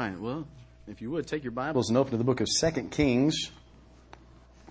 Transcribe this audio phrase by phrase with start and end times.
[0.00, 0.18] right.
[0.18, 0.48] Well,
[0.86, 3.50] if you would take your Bibles and open to the book of Second Kings.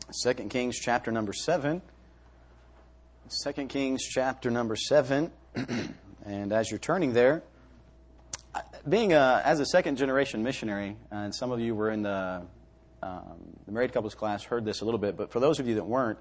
[0.10, 1.84] Second Kings chapter number 7.
[3.28, 5.32] Second Kings chapter number 7.
[6.26, 7.44] and as you're turning there,
[8.88, 12.42] being a, as a second generation missionary, and some of you were in the,
[13.04, 13.38] um,
[13.68, 15.86] the married couples class, heard this a little bit, but for those of you that
[15.86, 16.18] weren't,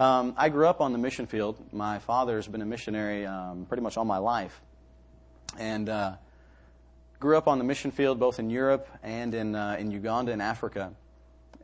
[0.00, 1.64] um, I grew up on the mission field.
[1.72, 4.60] My father's been a missionary um, pretty much all my life.
[5.60, 6.14] And uh,
[7.22, 10.42] grew up on the mission field both in Europe and in, uh, in Uganda and
[10.42, 10.90] Africa.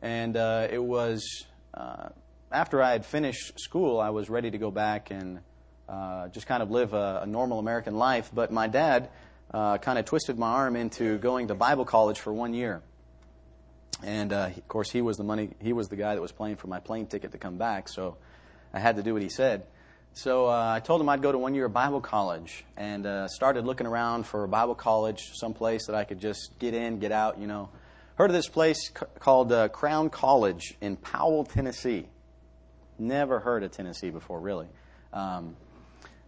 [0.01, 1.43] And uh, it was
[1.73, 2.07] uh,
[2.49, 5.41] after I had finished school, I was ready to go back and
[5.89, 8.31] uh, just kind of live a, a, normal American life.
[8.33, 9.09] But my dad
[9.53, 12.81] uh, kind of twisted my arm into going to Bible college for one year.
[14.01, 15.49] And of course, he was the money.
[15.59, 17.89] He was the guy that was paying for my plane ticket to come back.
[17.89, 18.15] So
[18.73, 19.63] I had to do what he said.
[20.21, 23.29] So uh, I told him I'd go to one year of Bible college and uh,
[23.29, 27.13] started looking around for a Bible college, someplace that I could just get in, get
[27.13, 27.69] out, you know.
[28.15, 32.05] Heard of this place c- called uh, Crown College in Powell, Tennessee.
[32.97, 34.67] Never heard of Tennessee before, really.
[35.13, 35.55] Um,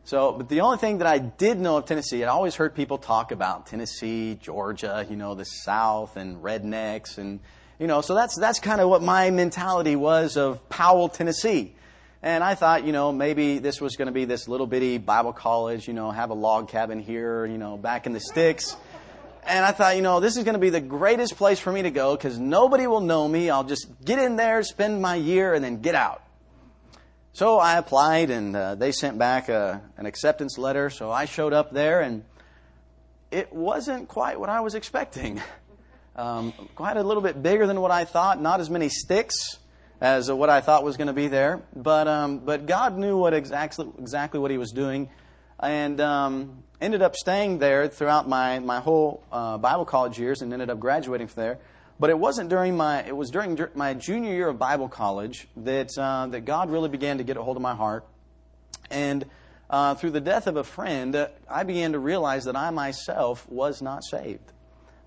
[0.05, 2.97] so, but the only thing that I did know of Tennessee, I'd always heard people
[2.97, 7.41] talk about Tennessee, Georgia, you know, the South and rednecks and,
[7.77, 11.75] you know, so that's, that's kind of what my mentality was of Powell, Tennessee.
[12.23, 15.33] And I thought, you know, maybe this was going to be this little bitty Bible
[15.33, 18.75] college, you know, have a log cabin here, you know, back in the sticks.
[19.44, 21.81] And I thought, you know, this is going to be the greatest place for me
[21.81, 23.50] to go because nobody will know me.
[23.50, 26.22] I'll just get in there, spend my year, and then get out.
[27.33, 30.91] So I applied, and uh, they sent back a, an acceptance letter.
[30.91, 32.23] So I showed up there, and
[33.31, 35.41] it wasn't quite what I was expecting.
[36.13, 39.58] Um, quite a little bit bigger than what I thought, not as many sticks
[40.02, 41.61] as what I thought was going to be there.
[41.75, 45.09] But um, but God knew what exactly exactly what He was doing,
[45.59, 50.52] and um, ended up staying there throughout my my whole uh, Bible college years, and
[50.52, 51.59] ended up graduating from there.
[51.99, 55.91] But it wasn't during my it was during my junior year of Bible college that
[55.97, 58.06] uh, that God really began to get a hold of my heart,
[58.89, 59.23] and.
[59.69, 63.81] Uh, through the death of a friend, I began to realize that I myself was
[63.81, 64.51] not saved.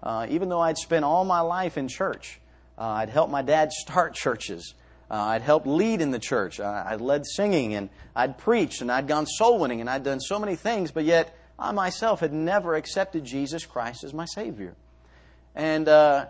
[0.02, 2.40] Uh, even though I'd spent all my life in church,
[2.78, 4.72] uh, I'd helped my dad start churches.
[5.14, 6.58] Uh, I'd helped lead in the church.
[6.58, 10.18] Uh, I'd led singing and I'd preached and I'd gone soul winning and I'd done
[10.18, 14.74] so many things, but yet I myself had never accepted Jesus Christ as my Savior.
[15.54, 16.26] And uh,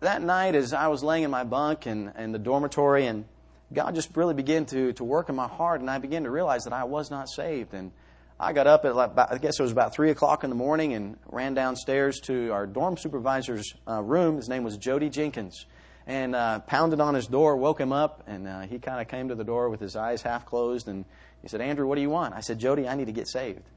[0.00, 3.26] that night, as I was laying in my bunk in, in the dormitory, and
[3.70, 6.64] God just really began to, to work in my heart, and I began to realize
[6.64, 7.74] that I was not saved.
[7.74, 7.92] And
[8.40, 10.94] I got up at, like, I guess it was about 3 o'clock in the morning,
[10.94, 14.36] and ran downstairs to our dorm supervisor's uh, room.
[14.36, 15.66] His name was Jody Jenkins
[16.06, 19.28] and uh, pounded on his door, woke him up, and uh, he kind of came
[19.28, 21.04] to the door with his eyes half closed, and
[21.42, 23.68] he said, "Andrew, what do you want?" I said, "Jody, I need to get saved."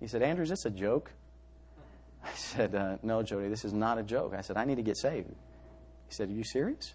[0.00, 1.10] He said, "Andrew, is this a joke?"
[2.24, 4.82] I said, uh, "No, Jody, this is not a joke." I said, "I need to
[4.82, 6.94] get saved." He said, "Are you serious?"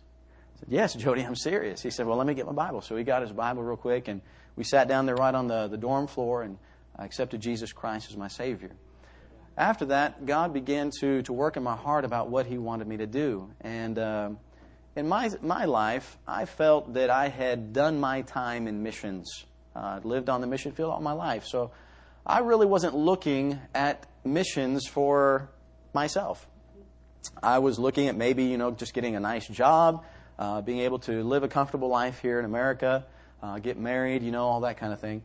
[0.55, 2.95] I said, "Yes, Jody, I'm serious." He said, "Well, let me get my Bible." So
[2.95, 4.21] he got his Bible real quick, and
[4.55, 6.57] we sat down there right on the, the dorm floor, and
[6.97, 8.71] I accepted Jesus Christ as my Savior
[9.57, 12.97] after that, God began to, to work in my heart about what He wanted me
[12.97, 13.49] to do.
[13.61, 14.29] And uh,
[14.97, 19.45] in my, my life, I felt that I had done my time in missions.
[19.75, 21.45] Uh, lived on the mission field all my life.
[21.45, 21.69] So
[22.25, 25.51] I really wasn't looking at missions for
[25.93, 26.47] myself.
[27.43, 30.03] I was looking at maybe, you know, just getting a nice job,
[30.39, 33.05] uh, being able to live a comfortable life here in America,
[33.43, 35.21] uh, get married, you know, all that kind of thing.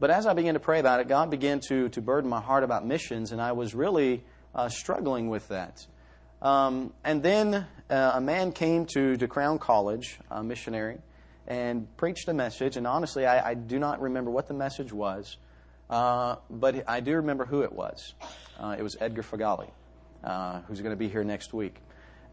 [0.00, 2.62] But as I began to pray about it, God began to, to burden my heart
[2.62, 4.22] about missions, and I was really
[4.54, 5.86] uh, struggling with that.
[6.40, 10.98] Um, and then uh, a man came to, to Crown College, a missionary,
[11.46, 12.76] and preached a message.
[12.76, 15.36] And honestly, I, I do not remember what the message was,
[15.90, 18.14] uh, but I do remember who it was.
[18.58, 19.70] Uh, it was Edgar Fagali,
[20.22, 21.80] uh, who's going to be here next week.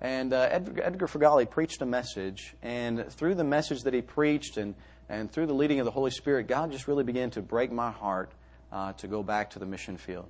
[0.01, 4.57] And uh, Edgar, Edgar Fagali preached a message, and through the message that he preached
[4.57, 4.75] and,
[5.09, 7.91] and through the leading of the Holy Spirit, God just really began to break my
[7.91, 8.31] heart
[8.97, 10.29] to go back to the mission field.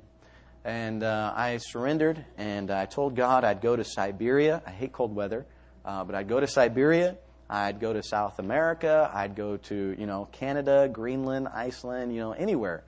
[0.65, 4.63] And uh, I surrendered and I told God I'd go to Siberia.
[4.65, 5.45] I hate cold weather,
[5.85, 7.17] uh, but I'd go to Siberia.
[7.47, 9.11] I'd go to South America.
[9.13, 12.83] I'd go to, you know, Canada, Greenland, Iceland, you know, anywhere,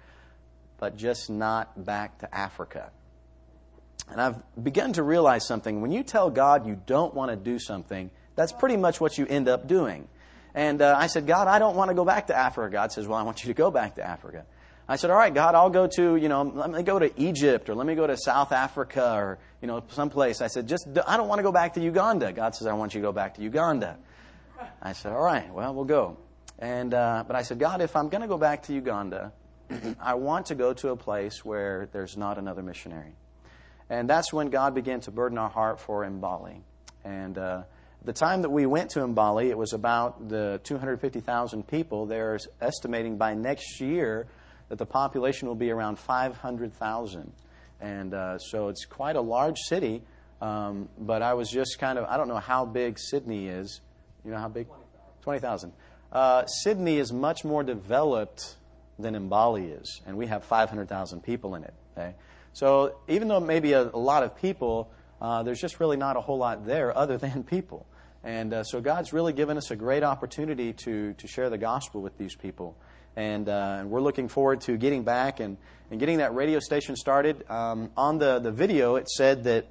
[0.79, 2.89] but just not back to Africa.
[4.09, 5.79] And I've begun to realize something.
[5.79, 9.27] When you tell God you don't want to do something, that's pretty much what you
[9.27, 10.07] end up doing.
[10.55, 12.73] And uh, I said, God, I don't want to go back to Africa.
[12.73, 14.45] God says, Well, I want you to go back to Africa.
[14.89, 17.69] I said, all right, God, I'll go to, you know, let me go to Egypt
[17.69, 20.41] or let me go to South Africa or, you know, someplace.
[20.41, 22.31] I said, just, I don't want to go back to Uganda.
[22.31, 23.97] God says, I want you to go back to Uganda.
[24.81, 26.17] I said, all right, well, we'll go.
[26.57, 29.33] And, uh, but I said, God, if I'm going to go back to Uganda,
[29.99, 33.13] I want to go to a place where there's not another missionary.
[33.89, 36.61] And that's when God began to burden our heart for Mbale.
[37.03, 37.63] And uh,
[38.03, 42.05] the time that we went to Mbale, it was about the 250,000 people.
[42.05, 44.27] They're estimating by next year
[44.69, 47.31] that the population will be around 500,000.
[47.79, 50.03] And uh, so it's quite a large city.
[50.41, 53.81] Um, but I was just kind of, I don't know how big Sidney is.
[54.23, 54.67] You know how big?
[55.21, 55.71] 20,000.
[55.71, 58.55] 20, uh, Sidney is much more developed
[58.99, 61.73] than Mbale is, and we have 500,000 people in it.
[61.97, 62.15] Okay?
[62.53, 64.89] So even though maybe a, a lot of people,
[65.21, 67.85] uh, there's just really not a whole lot there other than people.
[68.23, 72.01] And uh, so God's really given us a great opportunity to, to share the gospel
[72.01, 72.75] with these people.
[73.17, 75.57] And, uh, and we're looking forward to getting back and,
[75.89, 77.43] and getting that radio station started.
[77.49, 79.65] Um, on the, the video, it said that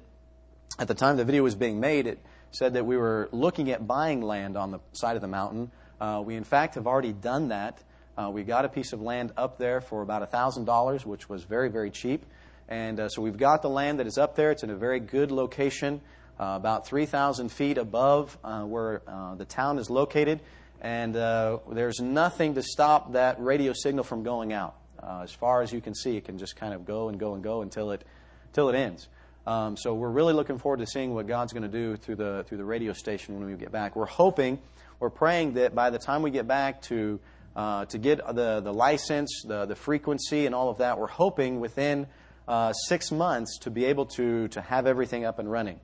[0.77, 2.19] at the time the video was being made, it
[2.51, 5.71] said that we were looking at buying land on the side of the mountain.
[6.01, 7.81] Uh, we, in fact, have already done that.
[8.17, 11.69] Uh, we got a piece of land up there for about $1,000, which was very,
[11.69, 12.25] very cheap.
[12.67, 14.51] And uh, so we've got the land that is up there.
[14.51, 16.01] It's in a very good location,
[16.37, 20.41] uh, about 3,000 feet above uh, where uh, the town is located.
[20.81, 24.75] And uh, there's nothing to stop that radio signal from going out.
[25.01, 27.33] Uh, as far as you can see, it can just kind of go and go
[27.33, 28.03] and go until it,
[28.47, 29.07] until it ends.
[29.45, 32.45] Um, so we're really looking forward to seeing what God's going to do through the,
[32.47, 33.95] through the radio station when we get back.
[33.95, 34.59] We're hoping,
[34.99, 37.19] we're praying that by the time we get back to,
[37.55, 42.07] to get the, the license, the, the frequency, and all of that, we're hoping within
[42.47, 45.79] uh, six months to be able to, to have everything up and running.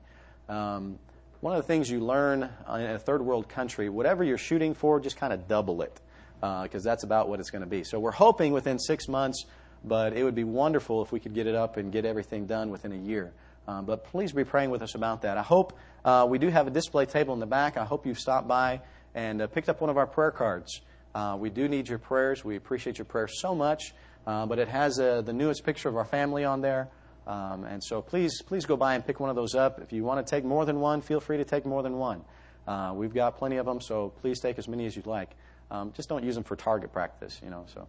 [0.48, 0.98] Um,
[1.44, 4.98] one of the things you learn in a third world country, whatever you're shooting for,
[4.98, 6.00] just kind of double it,
[6.40, 7.84] because uh, that's about what it's going to be.
[7.84, 9.44] So we're hoping within six months,
[9.84, 12.70] but it would be wonderful if we could get it up and get everything done
[12.70, 13.34] within a year.
[13.68, 15.36] Um, but please be praying with us about that.
[15.36, 17.76] I hope uh, we do have a display table in the back.
[17.76, 18.80] I hope you've stopped by
[19.14, 20.80] and uh, picked up one of our prayer cards.
[21.14, 22.42] Uh, we do need your prayers.
[22.42, 23.92] We appreciate your prayers so much.
[24.26, 26.88] Uh, but it has uh, the newest picture of our family on there.
[27.26, 29.80] Um, and so please, please go by and pick one of those up.
[29.80, 32.22] If you want to take more than one, feel free to take more than one.
[32.66, 35.30] Uh, we've got plenty of them, so please take as many as you'd like.
[35.70, 37.64] Um, just don't use them for target practice, you know.
[37.72, 37.88] So,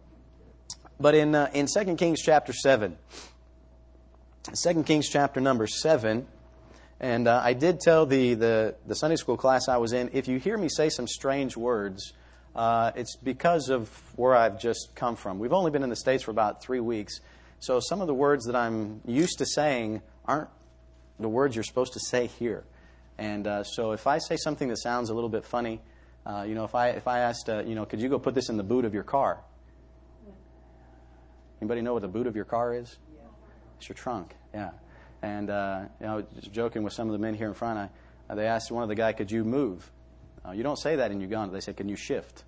[0.98, 2.96] but in uh, in Second Kings chapter seven,
[4.52, 6.26] Second Kings chapter number seven,
[7.00, 10.28] and uh, I did tell the, the the Sunday school class I was in, if
[10.28, 12.14] you hear me say some strange words,
[12.54, 15.38] uh, it's because of where I've just come from.
[15.38, 17.20] We've only been in the States for about three weeks,
[17.60, 20.48] so some of the words that I'm used to saying aren't
[21.18, 22.64] the words you're supposed to say here.
[23.18, 25.80] And uh, so if I say something that sounds a little bit funny,
[26.26, 28.34] uh, you know, if I, if I asked, uh, you know, could you go put
[28.34, 29.40] this in the boot of your car?
[31.60, 32.98] Anybody know what the boot of your car is?
[33.14, 33.22] Yeah.
[33.78, 34.70] It's your trunk, yeah.
[35.22, 37.90] And, uh, you know, just joking with some of the men here in front,
[38.28, 39.90] I, they asked one of the guy, could you move?
[40.46, 41.52] Uh, you don't say that in Uganda.
[41.52, 42.44] They say, can you shift?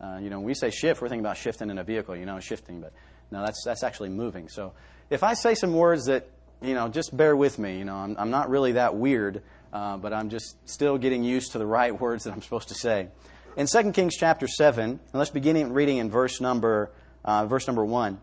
[0.00, 2.26] Uh, you know, when we say shift, we're thinking about shifting in a vehicle, you
[2.26, 2.92] know, shifting, but
[3.30, 4.48] no, that's, that's actually moving.
[4.48, 4.72] So
[5.10, 6.28] if I say some words that,
[6.60, 9.42] you know, just bear with me, you know, I'm, I'm not really that weird,
[9.72, 12.74] uh, but I'm just still getting used to the right words that I'm supposed to
[12.74, 13.08] say.
[13.56, 16.90] In 2 Kings chapter 7, and let's begin reading in verse number,
[17.24, 18.20] uh, verse number 1.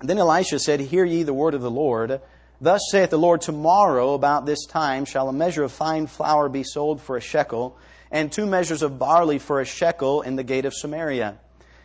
[0.00, 2.20] Then Elisha said, Hear ye the word of the Lord.
[2.60, 6.62] Thus saith the Lord, Tomorrow about this time shall a measure of fine flour be
[6.62, 7.76] sold for a shekel,
[8.12, 11.38] and two measures of barley for a shekel in the gate of Samaria.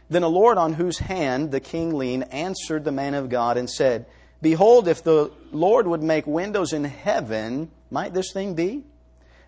[0.09, 3.69] Then a Lord on whose hand the king leaned answered the man of God and
[3.69, 4.05] said,
[4.41, 8.83] Behold, if the Lord would make windows in heaven, might this thing be?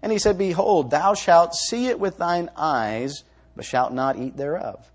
[0.01, 3.23] And he said, Behold, thou shalt see it with thine eyes,
[3.55, 4.89] but shalt not eat thereof.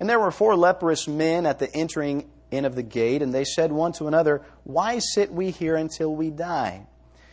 [0.00, 3.44] And there were four leprous men at the entering in of the gate, and they
[3.44, 6.86] said one to another, Why sit we here until we die?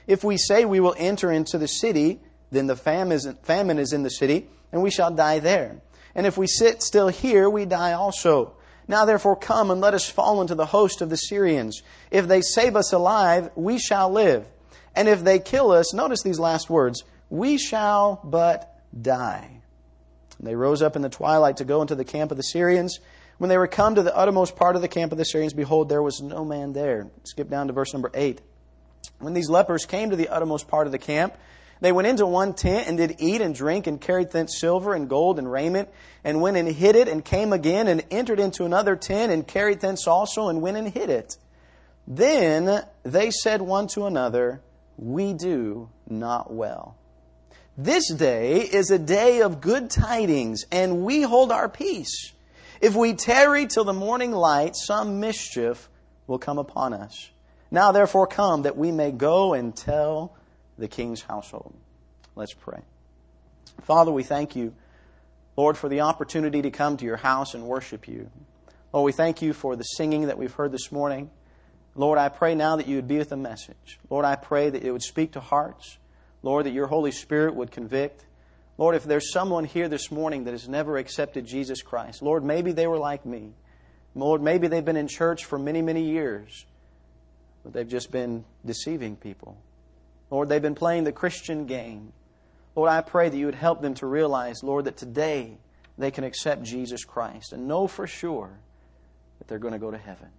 [0.07, 2.19] If we say we will enter into the city,
[2.55, 5.81] then the famine is in the city, and we shall die there.
[6.13, 8.53] And if we sit still here, we die also.
[8.88, 11.81] Now therefore come and let us fall into the host of the Syrians.
[12.12, 14.45] If they save us alive, we shall live.
[14.95, 19.62] And if they kill us, notice these last words, we shall but die.
[20.38, 23.00] And they rose up in the twilight to go into the camp of the Syrians.
[23.38, 25.89] When they were come to the uttermost part of the camp of the Syrians, behold,
[25.89, 27.07] there was no man there.
[27.24, 28.39] Skip down to verse number 8.
[29.19, 31.35] When these lepers came to the uttermost part of the camp,
[31.82, 35.10] they went into one tent and did eat and drink and carried thence silver and
[35.10, 35.89] gold and raiment
[36.24, 39.82] and went and hid it and came again and entered into another tent and carried
[39.82, 41.38] thence also and went and hid it.
[42.08, 44.62] Then they said one to another,
[44.98, 46.96] We do not well.
[47.77, 52.32] This day is a day of good tidings and we hold our peace.
[52.79, 55.89] If we tarry till the morning light, some mischief
[56.25, 57.29] will come upon us.
[57.72, 60.38] Now therefore come that we may go and tell
[60.77, 61.74] the king's household.
[62.36, 62.82] Let's pray.
[63.84, 64.74] Father, we thank you,
[65.55, 68.29] Lord, for the opportunity to come to your house and worship you.
[68.94, 71.29] Lord, we thank you for the singing that we've heard this morning.
[71.96, 74.00] Lord, I pray now that you would be with the message.
[74.10, 75.98] Lord, I pray that it would speak to hearts.
[76.44, 78.25] Lord, that your Holy Spirit would convict.
[78.77, 82.72] Lord, if there's someone here this morning that has never accepted Jesus Christ, Lord, maybe
[82.72, 83.53] they were like me.
[84.13, 86.65] Lord, maybe they've been in church for many, many years,
[87.63, 89.58] but they've just been deceiving people.
[90.29, 92.13] Lord, they've been playing the Christian game.
[92.75, 95.58] Lord, I pray that you would help them to realize, Lord, that today
[95.98, 98.60] they can accept Jesus Christ and know for sure
[99.39, 100.29] that they're going to go to heaven.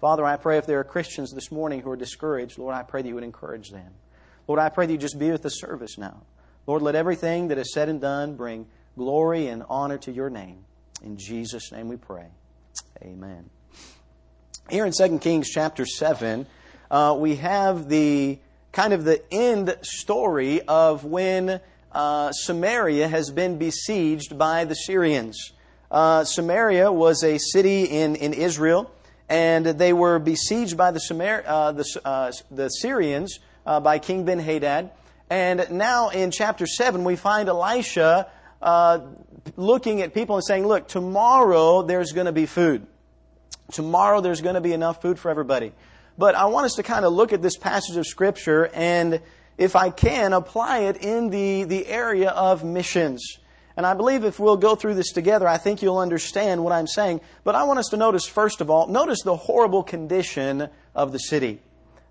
[0.00, 3.02] Father, I pray if there are Christians this morning who are discouraged, Lord, I pray
[3.02, 3.92] that you would encourage them.
[4.46, 6.22] Lord, I pray that you just be with the service now.
[6.66, 8.66] Lord, let everything that is said and done bring
[8.96, 10.64] glory and honor to your name.
[11.02, 12.26] In Jesus' name we pray.
[13.02, 13.48] Amen.
[14.70, 16.46] Here in 2 Kings chapter 7,
[16.90, 18.38] uh, we have the
[18.74, 21.60] kind of the end story of when
[21.92, 25.52] uh, Samaria has been besieged by the Syrians.
[25.90, 28.90] Uh, Samaria was a city in, in Israel,
[29.28, 34.24] and they were besieged by the, Samar- uh, the, uh, the Syrians uh, by King
[34.24, 34.90] Ben Hadad.
[35.30, 38.28] And now in chapter 7, we find Elisha
[38.60, 38.98] uh,
[39.56, 42.88] looking at people and saying, Look, tomorrow there's going to be food.
[43.70, 45.72] Tomorrow there's going to be enough food for everybody.
[46.16, 49.20] But I want us to kind of look at this passage of Scripture and,
[49.58, 53.38] if I can, apply it in the, the area of missions.
[53.76, 56.86] And I believe if we'll go through this together, I think you'll understand what I'm
[56.86, 57.20] saying.
[57.42, 61.18] But I want us to notice, first of all, notice the horrible condition of the
[61.18, 61.60] city.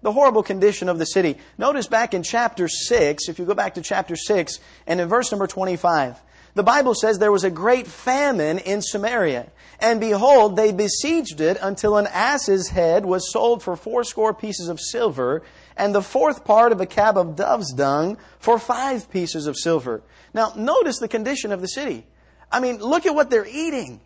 [0.01, 1.38] The horrible condition of the city.
[1.57, 5.31] Notice back in chapter 6, if you go back to chapter 6, and in verse
[5.31, 6.19] number 25,
[6.55, 9.51] the Bible says there was a great famine in Samaria.
[9.79, 14.79] And behold, they besieged it until an ass's head was sold for fourscore pieces of
[14.79, 15.43] silver,
[15.75, 20.03] and the fourth part of a cab of dove's dung for five pieces of silver.
[20.33, 22.05] Now, notice the condition of the city.
[22.51, 24.00] I mean, look at what they're eating.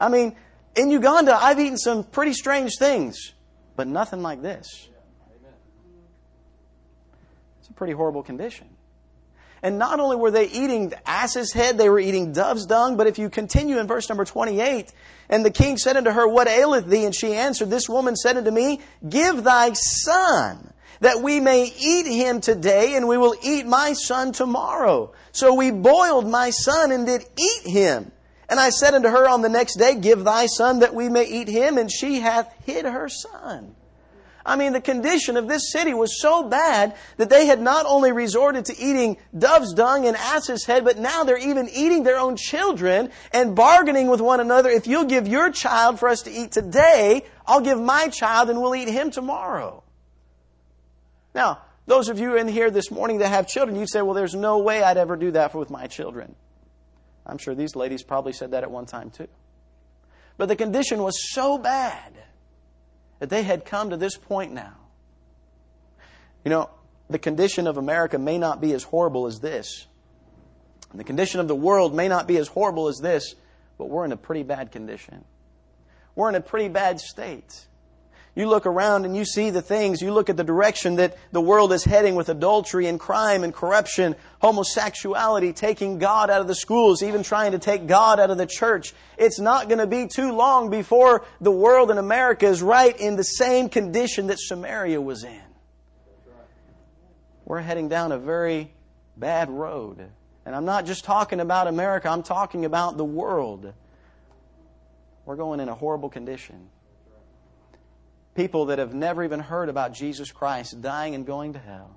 [0.00, 0.34] I mean,
[0.74, 3.34] in Uganda, I've eaten some pretty strange things,
[3.76, 4.88] but nothing like this.
[7.60, 8.75] It's a pretty horrible condition.
[9.62, 12.96] And not only were they eating ass's head, they were eating dove's dung.
[12.96, 14.92] But if you continue in verse number 28,
[15.28, 17.04] and the king said unto her, What aileth thee?
[17.04, 22.06] And she answered, This woman said unto me, Give thy son, that we may eat
[22.06, 25.12] him today, and we will eat my son tomorrow.
[25.32, 28.12] So we boiled my son and did eat him.
[28.48, 31.26] And I said unto her on the next day, Give thy son that we may
[31.26, 31.78] eat him.
[31.78, 33.74] And she hath hid her son.
[34.46, 38.12] I mean, the condition of this city was so bad that they had not only
[38.12, 42.36] resorted to eating dove's dung and ass's head, but now they're even eating their own
[42.36, 44.70] children and bargaining with one another.
[44.70, 48.62] If you'll give your child for us to eat today, I'll give my child and
[48.62, 49.82] we'll eat him tomorrow.
[51.34, 54.34] Now, those of you in here this morning that have children, you'd say, well, there's
[54.34, 56.36] no way I'd ever do that with my children.
[57.26, 59.26] I'm sure these ladies probably said that at one time too.
[60.36, 62.12] But the condition was so bad
[63.18, 64.74] that they had come to this point now.
[66.44, 66.70] You know,
[67.08, 69.86] the condition of America may not be as horrible as this.
[70.90, 73.34] And the condition of the world may not be as horrible as this,
[73.78, 75.24] but we're in a pretty bad condition.
[76.14, 77.66] We're in a pretty bad state.
[78.36, 81.40] You look around and you see the things, you look at the direction that the
[81.40, 86.54] world is heading with adultery and crime and corruption, homosexuality, taking God out of the
[86.54, 88.92] schools, even trying to take God out of the church.
[89.16, 93.16] It's not going to be too long before the world in America is right in
[93.16, 95.40] the same condition that Samaria was in.
[97.46, 98.70] We're heading down a very
[99.16, 100.06] bad road.
[100.44, 103.72] And I'm not just talking about America, I'm talking about the world.
[105.24, 106.68] We're going in a horrible condition
[108.36, 111.96] people that have never even heard about Jesus Christ dying and going to hell.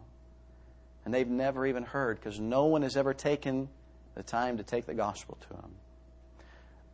[1.06, 3.70] And they've never even heard because no one has ever taken
[4.16, 5.72] the time to take the gospel to them.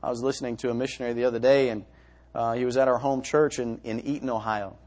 [0.01, 1.85] I was listening to a missionary the other day, and
[2.33, 4.77] uh, he was at our home church in, in Eaton, Ohio.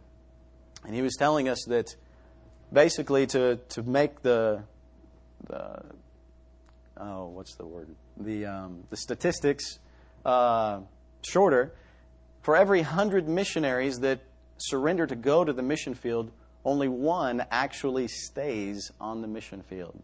[0.85, 1.95] And he was telling us that
[2.73, 4.62] basically to, to make the,
[5.49, 5.83] the
[6.97, 7.88] oh, what's the word?
[8.17, 9.79] The, um, the statistics
[10.25, 10.81] uh,
[11.23, 11.75] shorter,
[12.43, 14.21] for every hundred missionaries that
[14.59, 16.31] surrender to go to the mission field,
[16.65, 20.03] only one actually stays on the mission field.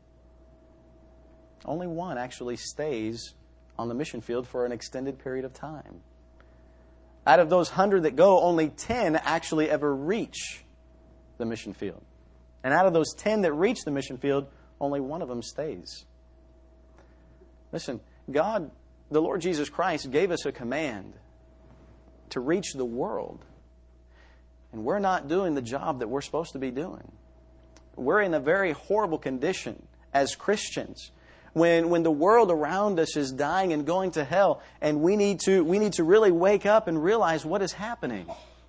[1.64, 3.34] Only one actually stays
[3.78, 6.00] on the mission field for an extended period of time.
[7.26, 10.64] Out of those hundred that go, only 10 actually ever reach
[11.38, 12.02] the mission field.
[12.62, 14.46] And out of those 10 that reach the mission field,
[14.80, 16.04] only one of them stays.
[17.72, 18.70] Listen, God,
[19.10, 21.14] the Lord Jesus Christ, gave us a command
[22.30, 23.44] to reach the world
[24.74, 27.12] and we're not doing the job that we're supposed to be doing.
[27.94, 29.80] We're in a very horrible condition
[30.12, 31.12] as Christians.
[31.52, 35.38] When, when the world around us is dying and going to hell, and we need,
[35.44, 38.26] to, we need to really wake up and realize what is happening.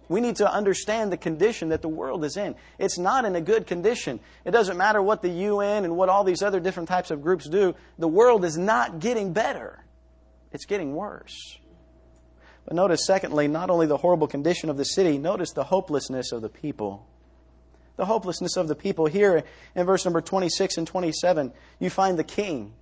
[0.07, 2.53] We need to understand the condition that the world is in.
[2.77, 4.19] It's not in a good condition.
[4.45, 7.49] It doesn't matter what the UN and what all these other different types of groups
[7.49, 7.73] do.
[7.97, 9.83] The world is not getting better.
[10.51, 11.57] It's getting worse.
[12.65, 16.41] But notice, secondly, not only the horrible condition of the city, notice the hopelessness of
[16.41, 17.07] the people.
[17.95, 19.05] The hopelessness of the people.
[19.05, 19.43] Here
[19.75, 22.73] in verse number 26 and 27, you find the king.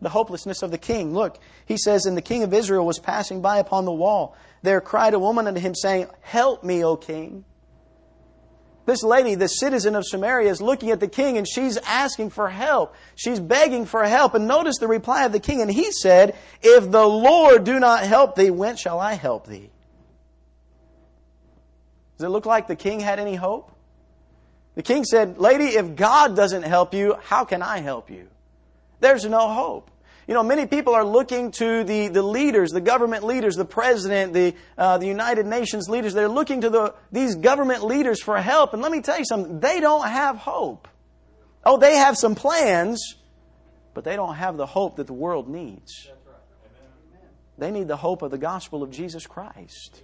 [0.00, 1.12] The hopelessness of the king.
[1.12, 4.36] Look, he says, And the king of Israel was passing by upon the wall.
[4.62, 7.44] There cried a woman unto him, saying, Help me, O king.
[8.86, 12.48] This lady, the citizen of Samaria, is looking at the king and she's asking for
[12.48, 12.94] help.
[13.16, 14.34] She's begging for help.
[14.34, 15.60] And notice the reply of the king.
[15.60, 19.70] And he said, If the Lord do not help thee, whence shall I help thee?
[22.16, 23.72] Does it look like the king had any hope?
[24.76, 28.28] The king said, Lady, if God doesn't help you, how can I help you?
[29.00, 29.90] There's no hope.
[30.26, 34.32] You know, many people are looking to the, the leaders, the government leaders, the president,
[34.32, 36.14] the, uh, the United Nations leaders.
[36.14, 38.72] They're looking to the, these government leaders for help.
[38.72, 40.88] And let me tell you something, they don't have hope.
[41.64, 43.14] Oh, they have some plans,
[43.94, 46.08] but they don't have the hope that the world needs.
[47.58, 50.02] They need the hope of the gospel of Jesus Christ.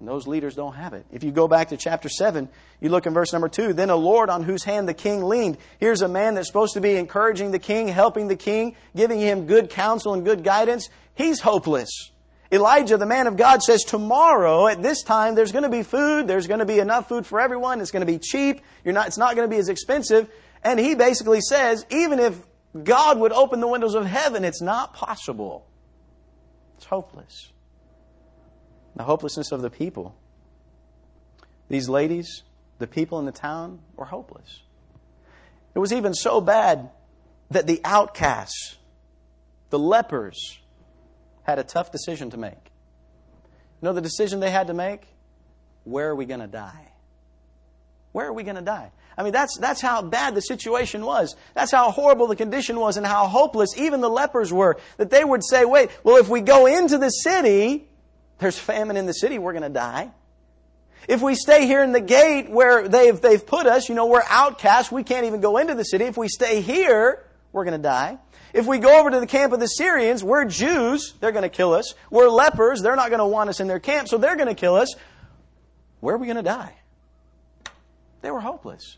[0.00, 1.04] And those leaders don't have it.
[1.12, 2.48] If you go back to chapter 7,
[2.80, 5.58] you look in verse number 2, then a Lord on whose hand the king leaned.
[5.78, 9.46] Here's a man that's supposed to be encouraging the king, helping the king, giving him
[9.46, 10.88] good counsel and good guidance.
[11.14, 11.90] He's hopeless.
[12.50, 16.26] Elijah, the man of God, says tomorrow at this time there's going to be food,
[16.26, 19.06] there's going to be enough food for everyone, it's going to be cheap, You're not,
[19.06, 20.28] it's not going to be as expensive.
[20.64, 22.40] And he basically says, even if
[22.82, 25.66] God would open the windows of heaven, it's not possible.
[26.76, 27.52] It's hopeless
[28.96, 30.14] the hopelessness of the people.
[31.68, 32.42] These ladies,
[32.78, 34.62] the people in the town, were hopeless.
[35.74, 36.90] It was even so bad
[37.50, 38.76] that the outcasts,
[39.70, 40.58] the lepers,
[41.42, 42.52] had a tough decision to make.
[42.52, 45.06] You know the decision they had to make?
[45.84, 46.88] Where are we going to die?
[48.12, 48.90] Where are we going to die?
[49.16, 51.36] I mean, that's, that's how bad the situation was.
[51.54, 54.78] That's how horrible the condition was and how hopeless even the lepers were.
[54.96, 57.88] That they would say, wait, well, if we go into the city,
[58.40, 60.10] there's famine in the city, we're going to die.
[61.08, 64.22] If we stay here in the gate where they've, they've put us, you know, we're
[64.28, 66.04] outcasts, we can't even go into the city.
[66.04, 68.18] If we stay here, we're going to die.
[68.52, 71.48] If we go over to the camp of the Syrians, we're Jews, they're going to
[71.48, 71.94] kill us.
[72.10, 74.54] We're lepers, they're not going to want us in their camp, so they're going to
[74.54, 74.94] kill us.
[76.00, 76.74] Where are we going to die?
[78.22, 78.96] They were hopeless.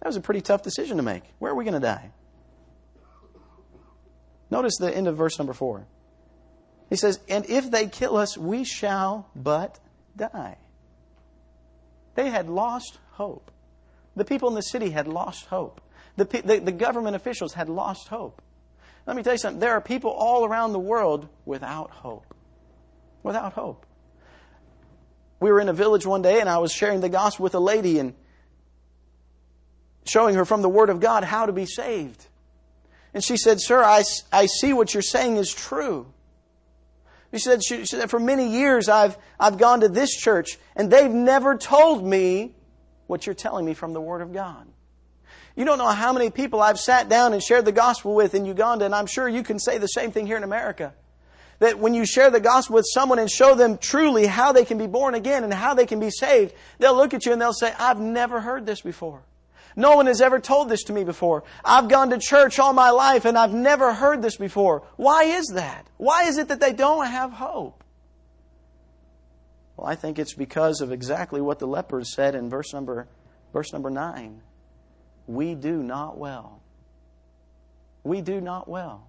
[0.00, 1.24] That was a pretty tough decision to make.
[1.38, 2.10] Where are we going to die?
[4.50, 5.86] Notice the end of verse number 4.
[6.90, 9.78] He says, And if they kill us, we shall but
[10.16, 10.58] die.
[12.16, 13.50] They had lost hope.
[14.16, 15.80] The people in the city had lost hope.
[16.16, 18.42] The, the, the, government officials had lost hope.
[19.06, 19.60] Let me tell you something.
[19.60, 22.34] There are people all around the world without hope.
[23.22, 23.86] Without hope.
[25.38, 27.60] We were in a village one day and I was sharing the gospel with a
[27.60, 28.14] lady and
[30.04, 32.26] showing her from the Word of God how to be saved.
[33.14, 36.12] And she said, Sir, I, I see what you're saying is true.
[37.32, 40.90] She said, she, she said, for many years I've, I've gone to this church and
[40.90, 42.54] they've never told me
[43.06, 44.66] what you're telling me from the Word of God.
[45.56, 48.44] You don't know how many people I've sat down and shared the gospel with in
[48.44, 50.94] Uganda, and I'm sure you can say the same thing here in America.
[51.58, 54.78] That when you share the gospel with someone and show them truly how they can
[54.78, 57.52] be born again and how they can be saved, they'll look at you and they'll
[57.52, 59.22] say, I've never heard this before.
[59.76, 61.44] No one has ever told this to me before.
[61.64, 64.82] I've gone to church all my life and I've never heard this before.
[64.96, 65.86] Why is that?
[65.96, 67.84] Why is it that they don't have hope?
[69.76, 73.08] Well, I think it's because of exactly what the lepers said in verse number,
[73.52, 74.42] verse number 9.
[75.26, 76.60] We do not well.
[78.02, 79.06] We do not well.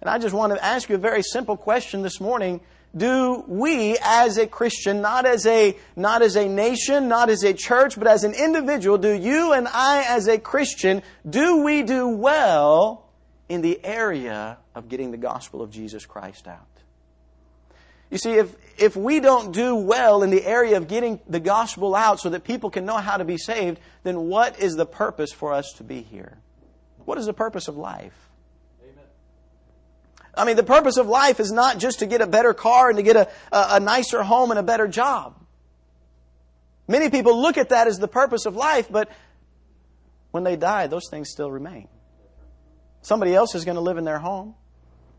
[0.00, 2.60] And I just want to ask you a very simple question this morning
[2.96, 7.54] do we as a Christian, not as a, not as a nation, not as a
[7.54, 12.08] church, but as an individual, do you and I as a Christian, do we do
[12.08, 13.08] well
[13.48, 16.66] in the area of getting the gospel of Jesus Christ out?
[18.10, 21.94] You see, if, if we don't do well in the area of getting the gospel
[21.94, 25.32] out so that people can know how to be saved, then what is the purpose
[25.32, 26.36] for us to be here?
[27.06, 28.28] What is the purpose of life?
[30.34, 32.96] I mean, the purpose of life is not just to get a better car and
[32.96, 35.36] to get a, a, a nicer home and a better job.
[36.88, 39.10] Many people look at that as the purpose of life, but
[40.30, 41.88] when they die, those things still remain.
[43.02, 44.54] Somebody else is going to live in their home.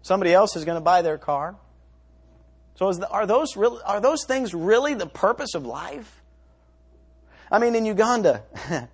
[0.02, 1.56] Somebody else is going to buy their car.
[2.76, 6.22] So the, are, those are those things really the purpose of life?
[7.52, 8.44] I mean, in Uganda,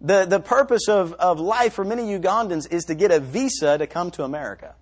[0.00, 3.86] the, the purpose of, of life for many Ugandans is to get a visa to
[3.86, 4.74] come to America.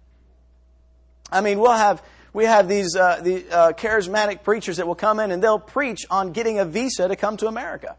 [1.31, 5.21] I mean, we'll have we have these uh, the uh, charismatic preachers that will come
[5.21, 7.97] in and they'll preach on getting a visa to come to America.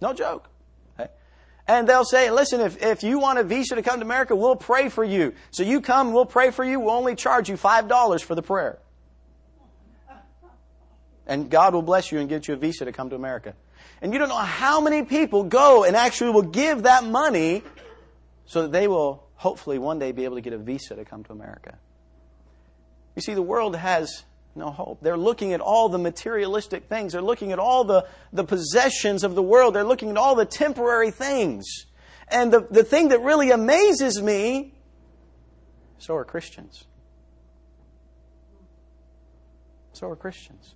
[0.00, 0.48] No joke.
[0.98, 1.10] Okay?
[1.66, 4.56] And they'll say, listen, if, if you want a visa to come to America, we'll
[4.56, 5.34] pray for you.
[5.50, 8.78] So you come, we'll pray for you, we'll only charge you $5 for the prayer.
[11.24, 13.54] And God will bless you and get you a visa to come to America.
[14.00, 17.62] And you don't know how many people go and actually will give that money
[18.44, 21.22] so that they will hopefully one day be able to get a visa to come
[21.24, 21.78] to America.
[23.14, 25.00] You see, the world has no hope.
[25.02, 27.12] They're looking at all the materialistic things.
[27.12, 29.74] They're looking at all the, the possessions of the world.
[29.74, 31.86] They're looking at all the temporary things.
[32.28, 34.74] And the, the thing that really amazes me,
[35.98, 36.84] so are Christians.
[39.92, 40.74] So are Christians.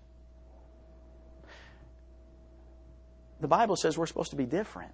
[3.41, 4.93] The Bible says we're supposed to be different.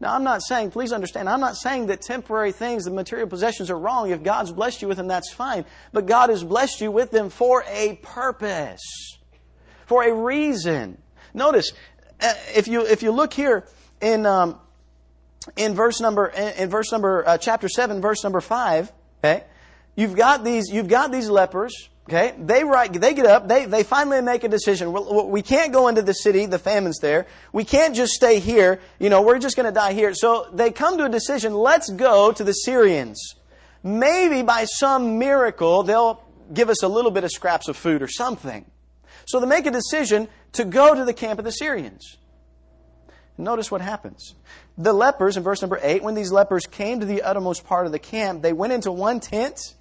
[0.00, 3.70] Now, I'm not saying, please understand, I'm not saying that temporary things, the material possessions
[3.70, 4.10] are wrong.
[4.10, 5.66] If God's blessed you with them, that's fine.
[5.92, 9.18] But God has blessed you with them for a purpose,
[9.84, 10.96] for a reason.
[11.34, 11.72] Notice,
[12.18, 13.66] uh, if you, if you look here
[14.00, 14.58] in, um,
[15.56, 18.90] in verse number, in verse number, uh, chapter 7, verse number 5,
[19.22, 19.44] okay,
[19.96, 23.84] you've got these, you've got these lepers, Okay, they write, they get up, they, they
[23.84, 24.92] finally make a decision.
[25.30, 27.28] We can't go into the city, the famine's there.
[27.52, 28.80] We can't just stay here.
[28.98, 30.12] You know, we're just going to die here.
[30.14, 33.36] So they come to a decision, let's go to the Syrians.
[33.84, 36.20] Maybe by some miracle, they'll
[36.52, 38.68] give us a little bit of scraps of food or something.
[39.26, 42.18] So they make a decision to go to the camp of the Syrians.
[43.38, 44.34] Notice what happens.
[44.76, 47.92] The lepers, in verse number 8, when these lepers came to the uttermost part of
[47.92, 49.76] the camp, they went into one tent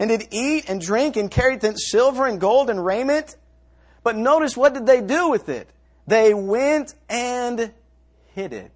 [0.00, 3.36] and did eat and drink and carried thence silver and gold and raiment.
[4.02, 5.68] But notice what did they do with it?
[6.06, 7.70] They went and
[8.34, 8.72] hid it.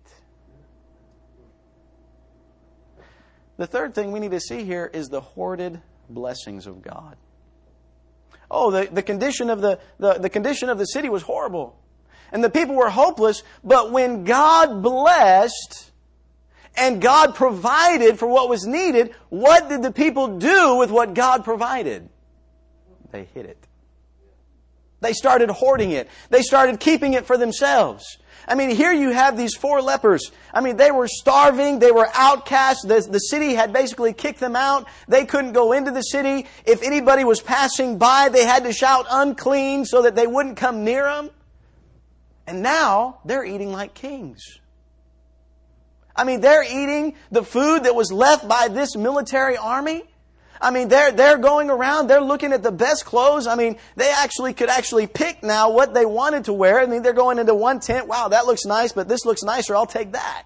[3.57, 7.17] The third thing we need to see here is the hoarded blessings of God.
[8.51, 11.81] Oh, the, the condition of the, the, the condition of the city was horrible.
[12.33, 15.91] And the people were hopeless, but when God blessed,
[16.77, 21.45] and God provided for what was needed, what did the people do with what God
[21.45, 22.09] provided?
[23.11, 23.65] They hid it.
[25.01, 26.09] They started hoarding it.
[26.31, 28.19] They started keeping it for themselves.
[28.49, 30.31] I mean, here you have these four lepers.
[30.53, 31.79] I mean, they were starving.
[31.79, 32.85] They were outcasts.
[32.85, 34.87] The, the city had basically kicked them out.
[35.09, 36.47] They couldn't go into the city.
[36.67, 40.85] If anybody was passing by, they had to shout unclean so that they wouldn't come
[40.85, 41.31] near them.
[42.47, 44.59] And now they're eating like kings.
[46.17, 50.05] I mean, they're eating the food that was left by this military army.
[50.61, 53.47] I mean, they're, they're going around, they're looking at the best clothes.
[53.47, 56.81] I mean, they actually could actually pick now what they wanted to wear.
[56.81, 58.07] I mean, they're going into one tent.
[58.07, 59.75] Wow, that looks nice, but this looks nicer.
[59.75, 60.45] I'll take that.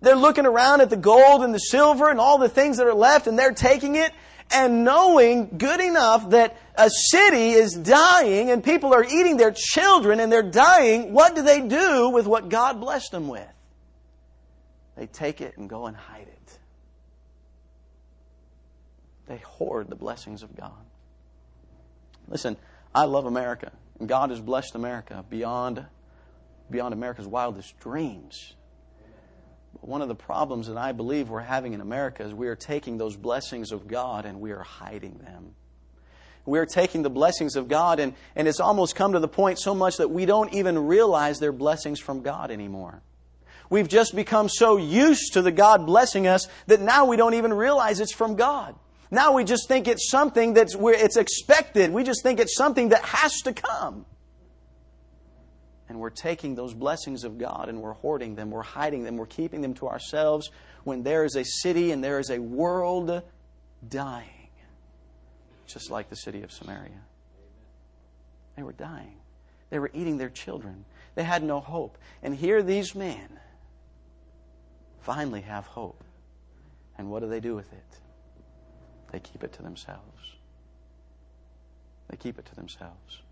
[0.00, 2.94] They're looking around at the gold and the silver and all the things that are
[2.94, 4.12] left and they're taking it
[4.50, 10.20] and knowing good enough that a city is dying and people are eating their children
[10.20, 11.12] and they're dying.
[11.12, 13.46] What do they do with what God blessed them with?
[14.98, 16.58] They take it and go and hide it.
[19.26, 20.72] They hoard the blessings of God.
[22.26, 22.56] Listen,
[22.92, 25.86] I love America, and God has blessed America beyond,
[26.68, 28.54] beyond America's wildest dreams.
[29.74, 32.56] But one of the problems that I believe we're having in America is we are
[32.56, 35.54] taking those blessings of God and we are hiding them.
[36.44, 39.60] We are taking the blessings of God, and, and it's almost come to the point
[39.60, 43.02] so much that we don't even realize they're blessings from God anymore.
[43.70, 47.52] We've just become so used to the God blessing us that now we don't even
[47.52, 48.74] realize it's from God.
[49.10, 51.90] Now we just think it's something that's where it's expected.
[51.92, 54.06] We just think it's something that has to come.
[55.88, 59.26] And we're taking those blessings of God and we're hoarding them, we're hiding them, we're
[59.26, 60.50] keeping them to ourselves
[60.84, 63.22] when there is a city and there is a world
[63.88, 64.50] dying,
[65.66, 67.00] just like the city of Samaria.
[68.56, 69.14] They were dying.
[69.70, 70.84] They were eating their children.
[71.14, 71.96] They had no hope.
[72.22, 73.38] And here these men
[75.00, 76.02] finally have hope.
[76.96, 77.98] And what do they do with it?
[79.12, 80.36] They keep it to themselves.
[82.10, 83.22] They keep it to themselves.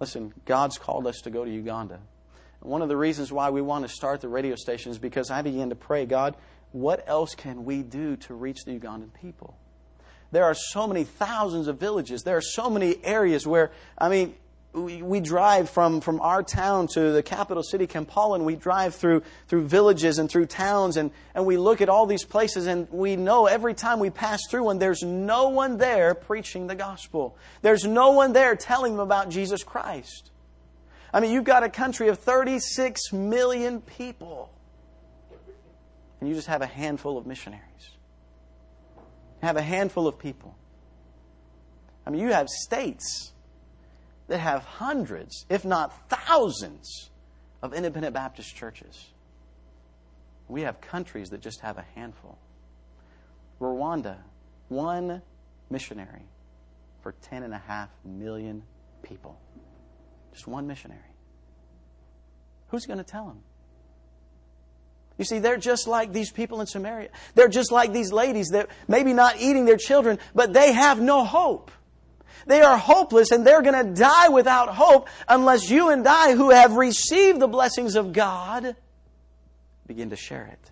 [0.00, 2.00] Listen, God's called us to go to Uganda.
[2.60, 5.30] And one of the reasons why we want to start the radio station is because
[5.30, 6.36] I began to pray, God,
[6.72, 9.56] what else can we do to reach the Ugandan people?
[10.32, 12.22] There are so many thousands of villages.
[12.22, 14.34] There are so many areas where, I mean,
[14.74, 19.22] we, drive from, from our town to the capital city, Kampala, and we drive through,
[19.46, 23.14] through villages and through towns, and, and we look at all these places, and we
[23.14, 27.36] know every time we pass through one, there's no one there preaching the gospel.
[27.62, 30.30] There's no one there telling them about Jesus Christ.
[31.12, 34.50] I mean, you've got a country of 36 million people,
[36.20, 37.62] and you just have a handful of missionaries.
[38.96, 40.56] you have a handful of people.
[42.04, 43.33] I mean, you have states
[44.28, 47.10] that have hundreds, if not thousands,
[47.62, 49.10] of independent Baptist churches.
[50.48, 52.38] We have countries that just have a handful.
[53.60, 54.18] Rwanda,
[54.68, 55.22] one
[55.70, 56.26] missionary
[57.02, 58.62] for 10.5 million
[59.02, 59.38] people.
[60.32, 61.00] Just one missionary.
[62.68, 63.40] Who's going to tell them?
[65.16, 67.10] You see, they're just like these people in Samaria.
[67.34, 71.24] They're just like these ladies that maybe not eating their children, but they have no
[71.24, 71.70] hope.
[72.46, 76.50] They are hopeless and they're going to die without hope unless you and I, who
[76.50, 78.76] have received the blessings of God,
[79.86, 80.70] begin to share it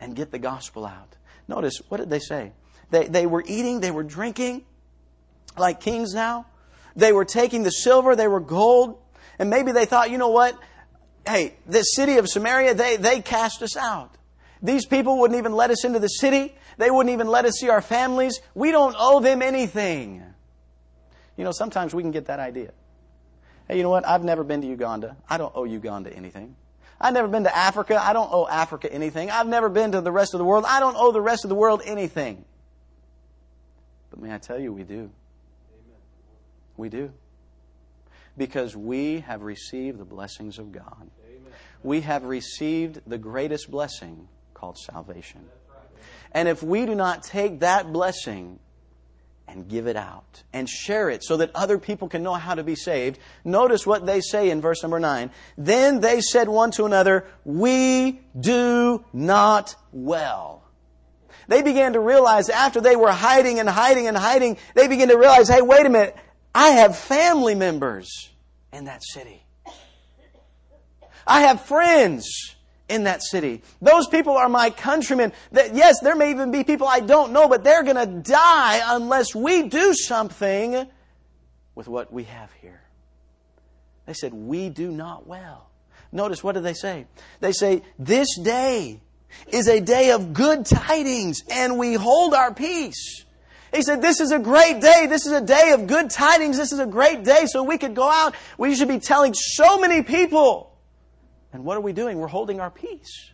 [0.00, 1.16] and get the gospel out.
[1.48, 2.52] Notice, what did they say?
[2.90, 4.64] They, they were eating, they were drinking
[5.56, 6.46] like kings now.
[6.94, 8.98] They were taking the silver, they were gold,
[9.38, 10.58] and maybe they thought, you know what?
[11.26, 14.16] Hey, this city of Samaria, they, they cast us out.
[14.62, 16.54] These people wouldn't even let us into the city.
[16.78, 18.40] They wouldn't even let us see our families.
[18.54, 20.22] We don't owe them anything.
[21.36, 22.72] You know, sometimes we can get that idea.
[23.68, 24.06] Hey, you know what?
[24.06, 25.16] I've never been to Uganda.
[25.28, 26.56] I don't owe Uganda anything.
[27.00, 28.00] I've never been to Africa.
[28.02, 29.30] I don't owe Africa anything.
[29.30, 30.64] I've never been to the rest of the world.
[30.66, 32.44] I don't owe the rest of the world anything.
[34.10, 35.10] But may I tell you, we do.
[36.76, 37.12] We do.
[38.36, 41.10] Because we have received the blessings of God.
[41.82, 45.46] We have received the greatest blessing called salvation.
[46.32, 48.58] And if we do not take that blessing
[49.48, 52.64] and give it out and share it so that other people can know how to
[52.64, 53.18] be saved.
[53.44, 55.30] Notice what they say in verse number 9.
[55.56, 60.64] Then they said one to another, We do not well.
[61.48, 65.16] They began to realize after they were hiding and hiding and hiding, they began to
[65.16, 66.16] realize, hey, wait a minute,
[66.54, 68.30] I have family members
[68.72, 69.44] in that city.
[71.26, 72.55] I have friends
[72.88, 73.62] in that city.
[73.80, 75.32] Those people are my countrymen.
[75.52, 78.80] That, yes, there may even be people I don't know, but they're going to die
[78.94, 80.86] unless we do something
[81.74, 82.80] with what we have here.
[84.06, 85.68] They said, We do not well.
[86.12, 87.06] Notice, what do they say?
[87.40, 89.00] They say, This day
[89.48, 93.24] is a day of good tidings, and we hold our peace.
[93.74, 95.06] He said, This is a great day.
[95.08, 96.56] This is a day of good tidings.
[96.56, 97.46] This is a great day.
[97.46, 98.34] So we could go out.
[98.56, 100.75] We should be telling so many people
[101.52, 102.18] and what are we doing?
[102.18, 103.32] We're holding our peace.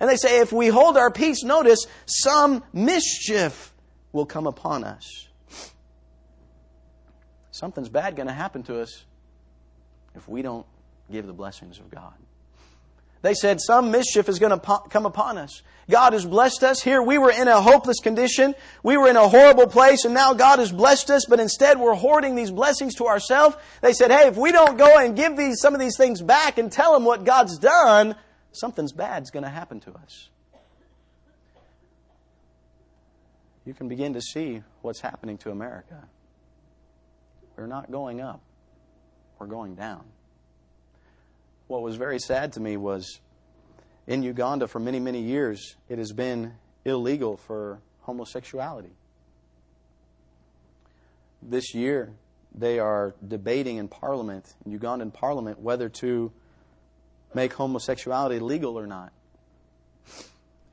[0.00, 3.74] And they say if we hold our peace, notice, some mischief
[4.12, 5.28] will come upon us.
[7.50, 9.04] Something's bad going to happen to us
[10.14, 10.66] if we don't
[11.10, 12.14] give the blessings of God.
[13.22, 15.62] They said some mischief is going to come upon us.
[15.90, 16.82] God has blessed us.
[16.82, 18.54] Here we were in a hopeless condition.
[18.82, 21.94] We were in a horrible place and now God has blessed us, but instead we're
[21.94, 23.56] hoarding these blessings to ourselves.
[23.80, 26.58] They said, hey, if we don't go and give these, some of these things back
[26.58, 28.16] and tell them what God's done,
[28.52, 30.28] something's bad's going to happen to us.
[33.64, 36.06] You can begin to see what's happening to America.
[37.56, 38.40] We're not going up.
[39.38, 40.04] We're going down.
[41.68, 43.20] What was very sad to me was
[44.06, 46.54] in Uganda for many, many years, it has been
[46.86, 48.96] illegal for homosexuality.
[51.42, 52.14] This year,
[52.54, 56.32] they are debating in Parliament, in Ugandan Parliament, whether to
[57.34, 59.12] make homosexuality legal or not.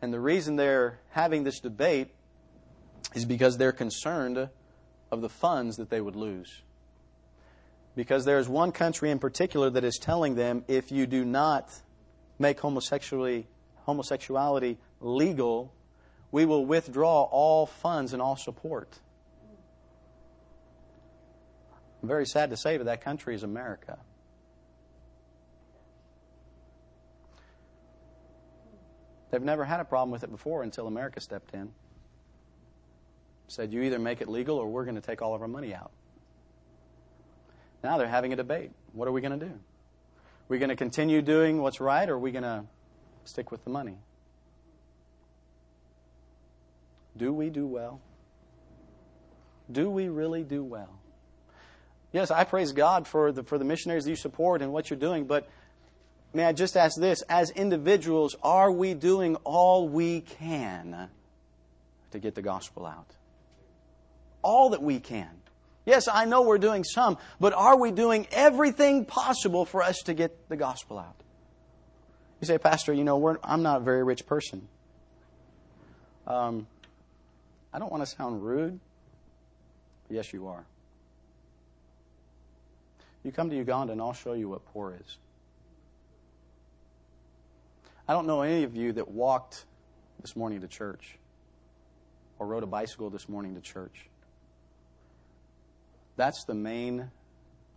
[0.02, 2.08] And the reason they're having this debate
[3.14, 4.50] is because they're concerned
[5.12, 6.62] of the funds that they would lose.
[7.96, 11.70] Because there's one country in particular that is telling them if you do not
[12.38, 13.48] make homosexuality,
[13.86, 15.74] homosexuality legal,
[16.32, 18.90] we will withdraw all funds and all support.
[22.02, 23.98] I'm very sad to say, but that country is America.
[29.32, 31.72] They've never had a problem with it before until America stepped in.
[33.48, 35.74] Said, you either make it legal or we're going to take all of our money
[35.74, 35.92] out.
[37.86, 38.72] Now they're having a debate.
[38.94, 39.52] What are we going to do?
[39.52, 42.64] Are we going to continue doing what's right or are we going to
[43.26, 44.00] stick with the money?
[47.16, 48.02] Do we do well?
[49.72, 50.98] Do we really do well?
[52.12, 55.26] Yes, I praise God for the, for the missionaries you support and what you're doing,
[55.26, 55.48] but
[56.34, 61.08] may I just ask this as individuals, are we doing all we can
[62.10, 63.12] to get the gospel out?
[64.42, 65.30] All that we can.
[65.86, 70.14] Yes, I know we're doing some, but are we doing everything possible for us to
[70.14, 71.16] get the gospel out?
[72.42, 74.68] You say, Pastor, you know, I'm not a very rich person.
[76.28, 76.68] Um,
[77.72, 78.80] I don't want to sound rude.
[80.10, 80.66] Yes, you are.
[83.24, 85.18] You come to Uganda and I'll show you what poor is.
[88.08, 89.66] I don't know any of you that walked
[90.22, 91.18] this morning to church.
[92.38, 94.10] or rode a bicycle this morning to church.
[96.16, 97.10] That's the main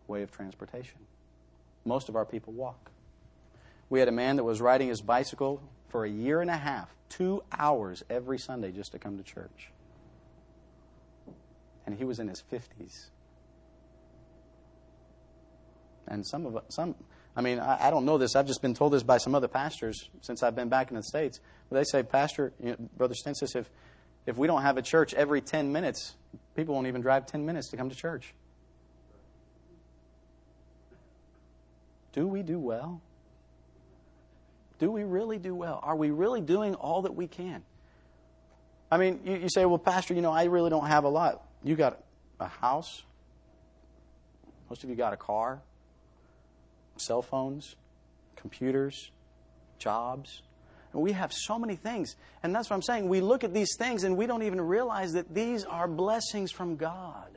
[0.06, 0.98] way of transportation.
[1.84, 2.90] Most of our people walk.
[3.90, 6.94] We had a man that was riding his bicycle for a year and a half,
[7.08, 9.70] two hours every Sunday just to come to church.
[11.86, 13.06] And he was in his 50s.
[16.06, 16.94] And some of some,
[17.36, 18.34] I mean, I, I, don't know this.
[18.34, 21.02] I've just been told this by some other pastors since I've been back in the
[21.02, 21.40] States.
[21.68, 23.70] But they say, Pastor, you know, Brother Stent says, if,
[24.28, 26.14] if we don't have a church every 10 minutes,
[26.54, 28.34] people won't even drive 10 minutes to come to church.
[32.12, 33.00] Do we do well?
[34.78, 35.80] Do we really do well?
[35.82, 37.62] Are we really doing all that we can?
[38.90, 41.42] I mean, you, you say, well, Pastor, you know, I really don't have a lot.
[41.64, 41.98] You got
[42.38, 43.02] a house.
[44.68, 45.62] Most of you got a car,
[46.98, 47.76] cell phones,
[48.36, 49.10] computers,
[49.78, 50.42] jobs.
[51.00, 52.16] We have so many things.
[52.42, 53.08] And that's what I'm saying.
[53.08, 56.76] We look at these things and we don't even realize that these are blessings from
[56.76, 57.30] God.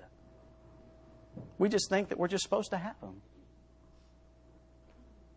[1.58, 3.22] We just think that we're just supposed to have them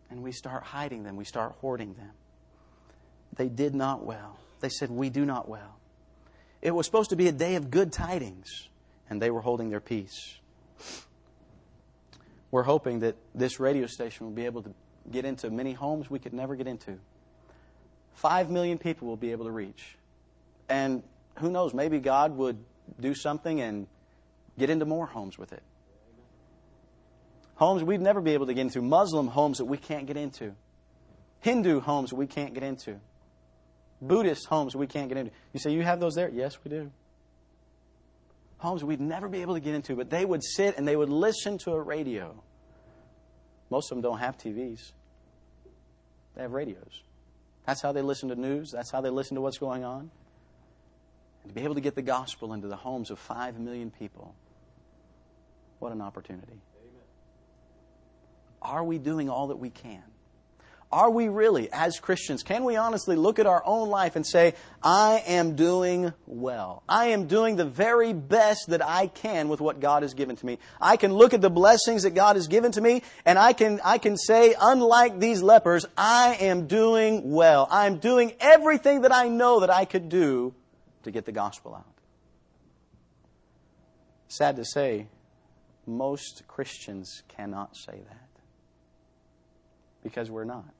[0.09, 2.11] and we start hiding them, we start hoarding them.
[3.35, 4.39] They did not well.
[4.61, 5.77] They said, We do not well.
[6.61, 8.69] It was supposed to be a day of good tidings,
[9.09, 10.37] and they were holding their peace.
[12.49, 14.73] We're hoping that this radio station will be able to
[15.11, 16.97] get into many homes we could never get into.
[18.15, 19.95] Five million people will be able to reach.
[20.67, 21.03] And
[21.37, 22.57] who knows, maybe God would
[22.99, 23.87] do something and
[24.57, 25.61] get into more homes with it
[27.55, 30.53] homes we'd never be able to get into, Muslim homes that we can't get into,
[31.39, 32.99] Hindu homes we can't get into,
[34.01, 35.31] Buddhist homes we can't get into.
[35.53, 36.29] You say, You have those there?
[36.29, 36.91] Yes, we do.
[38.57, 41.09] Homes we'd never be able to get into, but they would sit and they would
[41.09, 42.41] listen to a radio.
[43.69, 44.91] Most of them don't have TVs,
[46.35, 47.01] they have radios.
[47.65, 50.11] That's how they listen to news, that's how they listen to what's going on.
[51.43, 54.35] And to be able to get the gospel into the homes of five million people,
[55.79, 56.47] what an opportunity.
[56.51, 57.01] Amen.
[58.61, 60.03] Are we doing all that we can?
[60.95, 64.53] Are we really, as Christians, can we honestly look at our own life and say,
[64.81, 66.83] I am doing well?
[66.87, 70.45] I am doing the very best that I can with what God has given to
[70.45, 70.57] me.
[70.79, 73.81] I can look at the blessings that God has given to me and I can,
[73.83, 77.67] I can say, unlike these lepers, I am doing well.
[77.69, 80.55] I'm doing everything that I know that I could do
[81.03, 81.83] to get the gospel out.
[84.29, 85.09] Sad to say,
[85.85, 88.24] most Christians cannot say that
[90.05, 90.73] because we're not.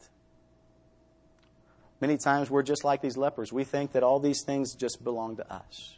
[2.00, 3.52] Many times we're just like these lepers.
[3.52, 5.98] We think that all these things just belong to us.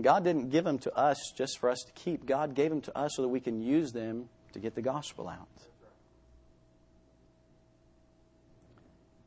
[0.00, 2.24] God didn't give them to us just for us to keep.
[2.24, 5.28] God gave them to us so that we can use them to get the gospel
[5.28, 5.48] out.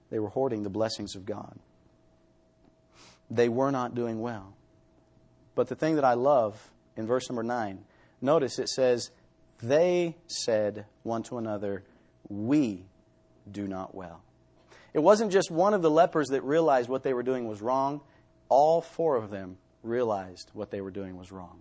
[0.10, 1.60] They were hoarding the blessings of God.
[3.30, 4.54] They were not doing well.
[5.54, 7.84] But the thing that I love in verse number 9,
[8.22, 9.12] notice it says,
[9.62, 11.84] They said one to another,
[12.30, 12.86] we
[13.52, 14.22] do not well.
[14.94, 18.02] It wasn't just one of the lepers that realized what they were doing was wrong,
[18.48, 21.60] all four of them realized what they were doing was wrong.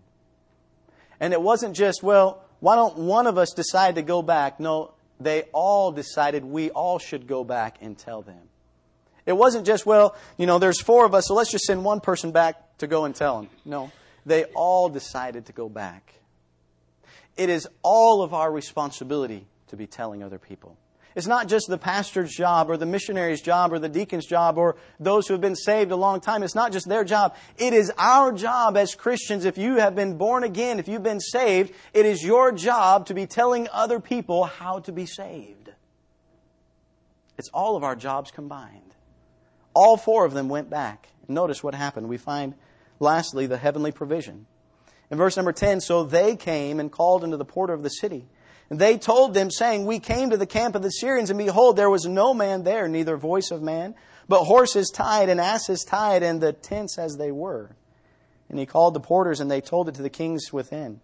[1.20, 4.61] And it wasn't just, well, why don't one of us decide to go back?
[4.61, 8.40] No, they all decided we all should go back and tell them.
[9.26, 12.00] It wasn't just, well, you know, there's four of us, so let's just send one
[12.00, 13.50] person back to go and tell them.
[13.64, 13.90] No,
[14.24, 16.14] they all decided to go back.
[17.37, 20.76] It is all of our responsibility to be telling other people.
[21.14, 24.76] It's not just the pastor's job or the missionary's job or the deacon's job or
[25.00, 26.42] those who have been saved a long time.
[26.42, 27.35] It's not just their job.
[27.57, 29.44] It is our job as Christians.
[29.44, 33.14] If you have been born again, if you've been saved, it is your job to
[33.14, 35.72] be telling other people how to be saved.
[37.37, 38.94] It's all of our jobs combined.
[39.74, 41.09] All four of them went back.
[41.26, 42.09] Notice what happened.
[42.09, 42.54] We find,
[43.00, 44.46] lastly, the heavenly provision.
[45.11, 48.28] In verse number 10, so they came and called into the porter of the city
[48.70, 51.76] and they told them, saying, We came to the camp of the Syrians, and behold,
[51.76, 53.94] there was no man there, neither voice of man,
[54.28, 57.74] but horses tied and asses tied, and the tents as they were.
[58.50, 61.00] And he called the porters, and they told it to the kings within.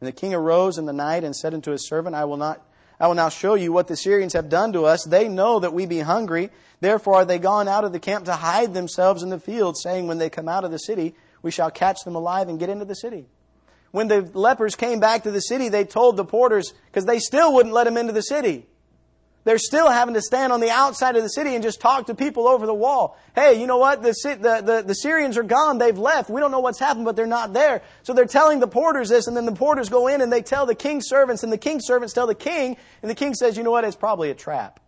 [0.00, 2.62] And the king arose in the night and said unto his servant, I will not
[2.98, 5.04] I will now show you what the Syrians have done to us.
[5.04, 6.48] They know that we be hungry.
[6.80, 10.06] Therefore are they gone out of the camp to hide themselves in the field, saying,
[10.06, 12.86] When they come out of the city, we shall catch them alive and get into
[12.86, 13.26] the city
[13.96, 17.54] when the lepers came back to the city, they told the porters, because they still
[17.54, 18.66] wouldn't let them into the city.
[19.44, 22.14] They're still having to stand on the outside of the city and just talk to
[22.14, 23.16] people over the wall.
[23.34, 24.02] Hey, you know what?
[24.02, 25.78] The, the, the, the, Syrians are gone.
[25.78, 26.28] They've left.
[26.28, 27.80] We don't know what's happened, but they're not there.
[28.02, 30.66] So they're telling the porters this, and then the porters go in and they tell
[30.66, 33.62] the king's servants, and the king's servants tell the king, and the king says, you
[33.62, 33.84] know what?
[33.84, 34.78] It's probably a trap.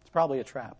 [0.00, 0.76] It's probably a trap.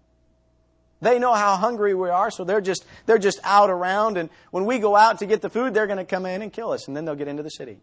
[1.03, 4.17] They know how hungry we are, so they're just, they're just out around.
[4.17, 6.53] And when we go out to get the food, they're going to come in and
[6.53, 7.81] kill us, and then they'll get into the city.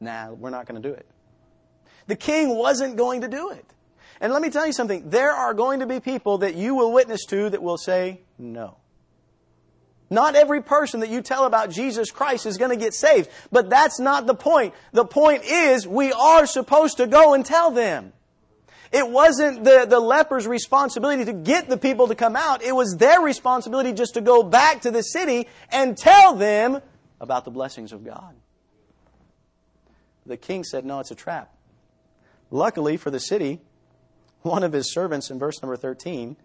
[0.00, 1.06] Nah, we're not going to do it.
[2.08, 3.64] The king wasn't going to do it.
[4.20, 5.08] And let me tell you something.
[5.08, 8.78] There are going to be people that you will witness to that will say no.
[10.10, 13.30] Not every person that you tell about Jesus Christ is going to get saved.
[13.52, 14.74] But that's not the point.
[14.92, 18.12] The point is we are supposed to go and tell them.
[18.92, 22.62] It wasn't the, the leper's responsibility to get the people to come out.
[22.62, 26.80] It was their responsibility just to go back to the city and tell them
[27.20, 28.34] about the blessings of God.
[30.24, 31.52] The king said, no, it's a trap.
[32.50, 33.60] Luckily for the city,
[34.42, 36.36] one of his servants in verse number 13,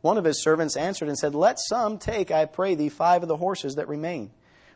[0.00, 3.28] one of his servants answered and said, Let some take, I pray thee, five of
[3.28, 4.30] the horses that remain,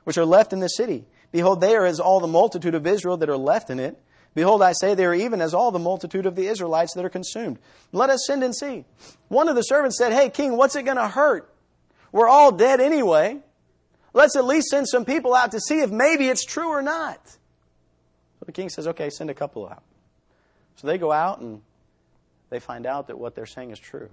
[0.05, 1.07] which are left in the city.
[1.33, 4.01] Behold, they are as all the multitude of Israel that are left in it.
[4.35, 7.11] Behold, I say they are even as all the multitude of the Israelites that are
[7.11, 7.59] consumed.
[7.93, 8.85] Let us send and see.
[9.29, 11.53] One of the servants said, Hey, king, what's it going to hurt?
[12.11, 13.39] We're all dead anyway.
[14.13, 17.25] Let's at least send some people out to see if maybe it's true or not.
[17.27, 19.85] So the king says, Okay, send a couple out.
[20.77, 21.63] So they go out and
[22.51, 24.11] they find out that what they're saying is true.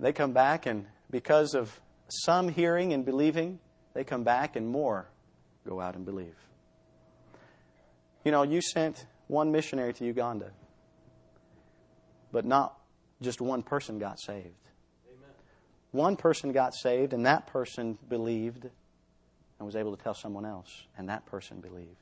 [0.00, 3.60] They come back, and because of some hearing and believing,
[3.94, 5.08] they come back, and more
[5.66, 6.34] go out and believe.
[8.24, 10.50] You know, you sent one missionary to Uganda,
[12.32, 12.78] but not
[13.20, 14.46] just one person got saved.
[15.06, 15.30] Amen.
[15.92, 18.64] One person got saved, and that person believed
[19.58, 21.96] and was able to tell someone else, and that person believed.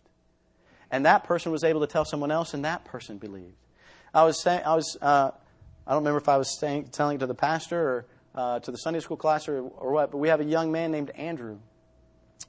[0.91, 3.57] And that person was able to tell someone else, and that person believed.
[4.14, 5.31] I was saying, I was, uh,
[5.87, 8.70] I don't remember if I was saying, telling it to the pastor or uh, to
[8.70, 11.59] the Sunday school class or, or what, but we have a young man named Andrew.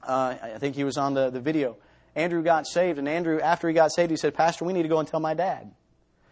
[0.02, 1.78] Uh, I think he was on the, the video.
[2.16, 4.90] Andrew got saved, and Andrew, after he got saved, he said, Pastor, we need to
[4.90, 5.72] go and tell my dad.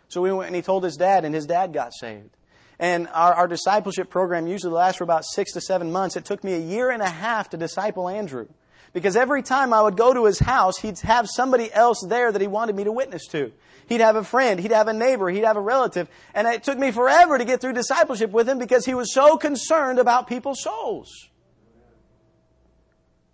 [0.10, 2.38] So we went and he told his dad, and his dad got saved.
[2.78, 6.16] And our, our discipleship program usually lasts for about six to seven months.
[6.16, 8.48] It took me a year and a half to disciple Andrew.
[8.94, 12.42] Because every time I would go to his house, he'd have somebody else there that
[12.42, 13.54] he wanted me to witness to.
[13.88, 16.10] He'd have a friend, he'd have a neighbor, he'd have a relative.
[16.34, 19.38] And it took me forever to get through discipleship with him because he was so
[19.38, 21.30] concerned about people's souls.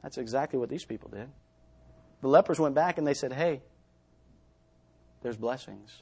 [0.03, 1.29] That's exactly what these people did.
[2.21, 3.61] The lepers went back and they said, Hey,
[5.21, 6.01] there's blessings.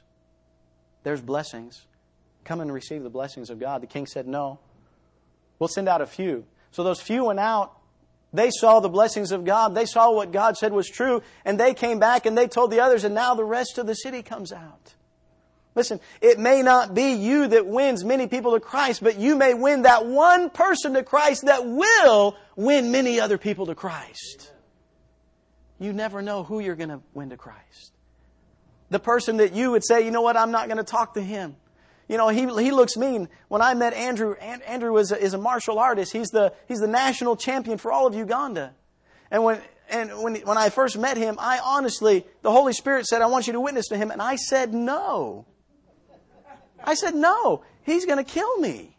[1.02, 1.86] There's blessings.
[2.44, 3.82] Come and receive the blessings of God.
[3.82, 4.58] The king said, No.
[5.58, 6.44] We'll send out a few.
[6.70, 7.76] So those few went out
[8.36, 9.74] they saw the blessings of God.
[9.74, 11.22] They saw what God said was true.
[11.44, 13.94] And they came back and they told the others, and now the rest of the
[13.94, 14.94] city comes out.
[15.74, 19.52] Listen, it may not be you that wins many people to Christ, but you may
[19.52, 24.52] win that one person to Christ that will win many other people to Christ.
[25.78, 27.92] You never know who you're going to win to Christ.
[28.88, 31.22] The person that you would say, you know what, I'm not going to talk to
[31.22, 31.56] him.
[32.08, 33.28] You know, he, he looks mean.
[33.48, 36.12] When I met Andrew, Andrew is a, is a martial artist.
[36.12, 38.74] He's the, he's the national champion for all of Uganda.
[39.30, 39.60] And when,
[39.90, 43.48] and when, when I first met him, I honestly, the Holy Spirit said, I want
[43.48, 44.12] you to witness to him.
[44.12, 45.46] And I said, no.
[46.82, 47.64] I said, no.
[47.82, 48.96] He's going to kill me.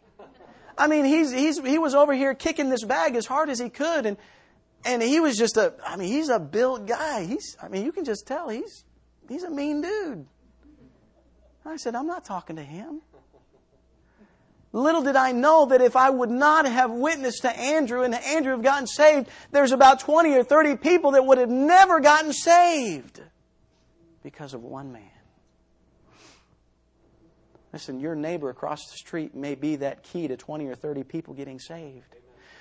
[0.76, 3.70] I mean, he's, he's, he was over here kicking this bag as hard as he
[3.70, 4.06] could.
[4.06, 4.16] And,
[4.84, 7.24] and he was just a, I mean, he's a built guy.
[7.24, 8.84] He's, I mean, you can just tell he's,
[9.28, 10.26] he's a mean dude.
[11.64, 13.02] I said, I'm not talking to him.
[14.72, 18.52] Little did I know that if I would not have witnessed to Andrew and Andrew
[18.52, 23.20] have gotten saved, there's about 20 or 30 people that would have never gotten saved
[24.22, 25.02] because of one man.
[27.72, 31.34] Listen, your neighbor across the street may be that key to 20 or 30 people
[31.34, 32.14] getting saved.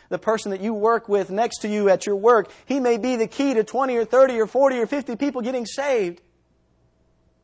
[0.09, 3.15] The person that you work with next to you at your work, he may be
[3.15, 6.21] the key to 20 or 30 or 40 or 50 people getting saved.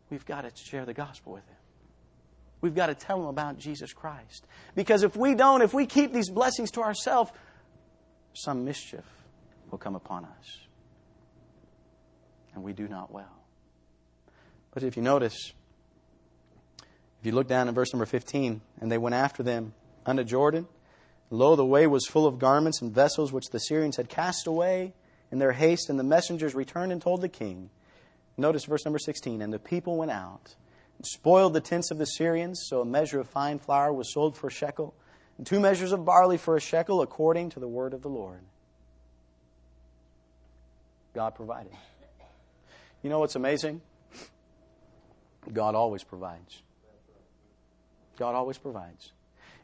[0.10, 1.58] We've got to share the gospel with him.
[2.62, 4.46] We've got to tell them about Jesus Christ.
[4.74, 7.32] Because if we don't, if we keep these blessings to ourselves,
[8.34, 9.04] some mischief
[9.70, 10.60] will come upon us.
[12.54, 13.44] And we do not well.
[14.72, 15.52] But if you notice,
[17.20, 19.74] if you look down in verse number 15, and they went after them
[20.06, 20.68] unto Jordan,
[21.34, 24.94] lo, the way was full of garments and vessels which the Syrians had cast away
[25.32, 27.70] in their haste, and the messengers returned and told the king.
[28.38, 30.56] Notice verse number 16, and the people went out
[30.98, 34.38] and spoiled the tents of the Syrians, so a measure of fine flour was sold
[34.38, 34.94] for a shekel,
[35.38, 38.42] and two measures of barley for a shekel, according to the word of the Lord.
[41.14, 41.72] God provided.
[43.02, 43.82] You know what's amazing?
[45.52, 46.62] God always provides.
[48.18, 49.12] God always provides.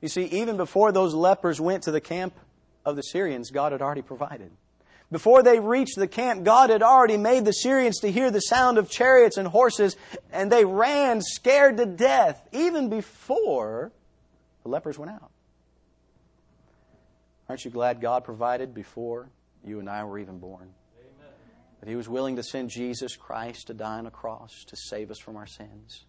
[0.02, 2.34] You see, even before those lepers went to the camp
[2.86, 4.52] of the Syrians, God had already provided.
[5.12, 8.78] Before they reached the camp, God had already made the Syrians to hear the sound
[8.78, 9.98] of chariots and horses,
[10.32, 13.92] and they ran scared to death even before
[14.64, 15.32] the lepers went out.
[17.50, 19.30] Aren't you glad God provided before
[19.66, 20.70] you and I were even born?
[21.00, 21.34] Amen.
[21.80, 25.10] That He was willing to send Jesus Christ to die on a cross to save
[25.10, 26.06] us from our sins.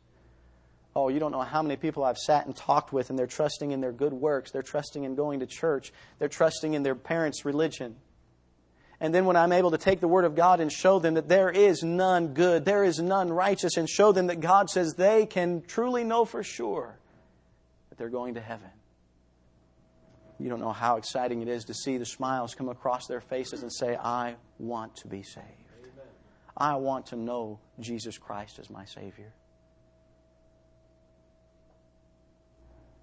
[0.95, 3.71] Oh, you don't know how many people I've sat and talked with, and they're trusting
[3.71, 4.51] in their good works.
[4.51, 5.93] They're trusting in going to church.
[6.19, 7.97] They're trusting in their parents' religion.
[8.99, 11.29] And then when I'm able to take the Word of God and show them that
[11.29, 15.27] there is none good, there is none righteous, and show them that God says they
[15.27, 16.99] can truly know for sure
[17.89, 18.69] that they're going to heaven.
[20.39, 23.63] You don't know how exciting it is to see the smiles come across their faces
[23.63, 25.47] and say, I want to be saved.
[26.57, 29.33] I want to know Jesus Christ as my Savior.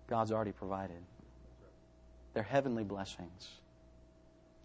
[0.08, 0.98] God's already provided.
[2.34, 3.50] They're heavenly blessings,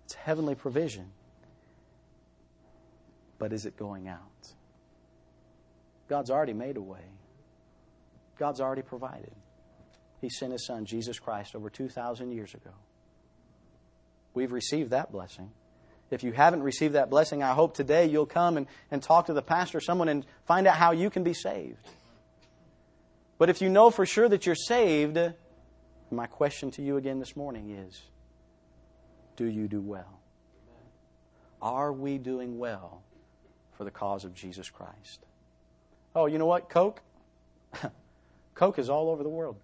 [0.04, 1.10] it's heavenly provision.
[3.38, 4.20] But is it going out?
[6.08, 7.04] God's already made a way,
[8.38, 9.32] God's already provided.
[10.20, 12.70] He sent His Son, Jesus Christ, over 2,000 years ago.
[14.34, 15.50] We've received that blessing.
[16.12, 19.32] If you haven't received that blessing, I hope today you'll come and, and talk to
[19.32, 21.78] the pastor, someone, and find out how you can be saved.
[23.42, 25.18] But if you know for sure that you're saved,
[26.12, 28.00] my question to you again this morning is
[29.34, 30.20] do you do well?
[31.60, 33.02] Are we doing well
[33.76, 35.26] for the cause of Jesus Christ?
[36.14, 36.68] Oh, you know what?
[36.68, 37.02] Coke?
[38.54, 39.56] Coke is all over the world.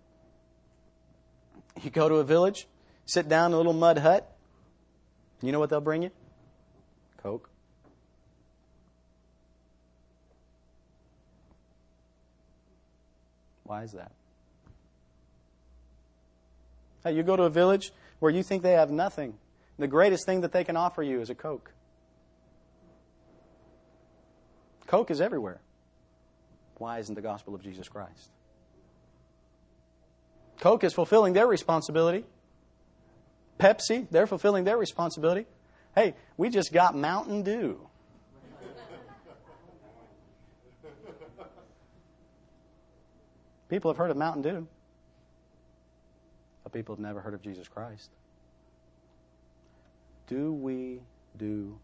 [1.80, 2.66] You go to a village,
[3.06, 4.36] sit down in a little mud hut,
[5.40, 6.10] you know what they'll bring you?
[7.22, 7.48] Coke.
[13.68, 14.12] Why is that?
[17.04, 19.34] Hey, you go to a village where you think they have nothing.
[19.78, 21.70] The greatest thing that they can offer you is a Coke.
[24.86, 25.60] Coke is everywhere.
[26.78, 28.30] Why isn't the gospel of Jesus Christ?
[30.60, 32.24] Coke is fulfilling their responsibility.
[33.60, 35.44] Pepsi, they're fulfilling their responsibility.
[35.94, 37.88] Hey, we just got Mountain Dew.
[43.68, 44.66] People have heard of Mountain Dew,
[46.62, 48.10] but people have never heard of Jesus Christ.
[50.26, 51.00] Do we
[51.36, 51.78] do